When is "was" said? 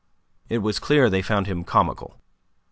0.63-0.79